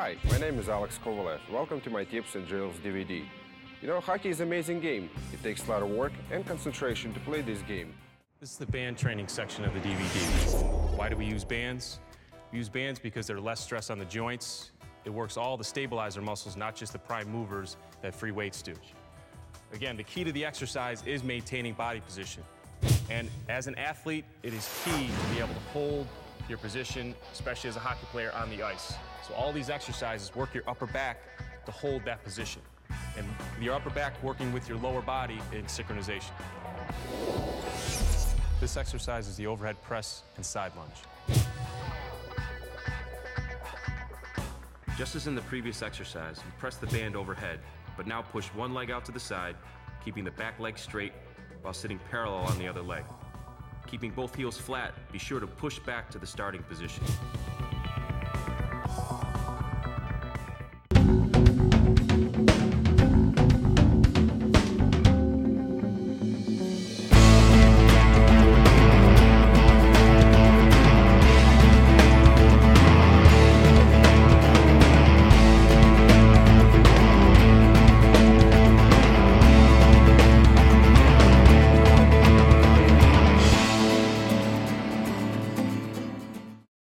[0.00, 1.40] Hi, my name is Alex Kovalev.
[1.50, 3.24] Welcome to my Tips and Drills DVD.
[3.82, 5.10] You know, hockey is an amazing game.
[5.32, 7.92] It takes a lot of work and concentration to play this game.
[8.38, 10.96] This is the band training section of the DVD.
[10.96, 11.98] Why do we use bands?
[12.52, 14.70] We use bands because they're less stress on the joints.
[15.04, 18.74] It works all the stabilizer muscles, not just the prime movers that free weights do.
[19.72, 22.44] Again, the key to the exercise is maintaining body position.
[23.10, 26.06] And as an athlete, it is key to be able to hold
[26.48, 28.94] your position, especially as a hockey player on the ice.
[29.26, 31.20] So all these exercises work your upper back
[31.66, 32.62] to hold that position.
[33.16, 33.26] And
[33.60, 36.30] your upper back working with your lower body in synchronization.
[38.60, 41.38] This exercise is the overhead press and side lunge.
[44.96, 47.60] Just as in the previous exercise, you press the band overhead,
[47.96, 49.54] but now push one leg out to the side,
[50.04, 51.12] keeping the back leg straight
[51.62, 53.04] while sitting parallel on the other leg.
[53.90, 57.02] Keeping both heels flat, be sure to push back to the starting position.